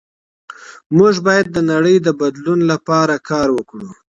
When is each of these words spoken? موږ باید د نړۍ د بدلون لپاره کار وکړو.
موږ 0.97 1.15
باید 1.27 1.47
د 1.51 1.57
نړۍ 1.71 1.95
د 2.01 2.07
بدلون 2.21 2.59
لپاره 2.71 3.15
کار 3.29 3.47
وکړو. 3.57 3.89